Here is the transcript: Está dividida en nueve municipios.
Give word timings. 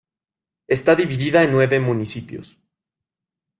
Está 0.67 0.95
dividida 0.95 1.43
en 1.43 1.51
nueve 1.51 1.79
municipios. 1.79 2.57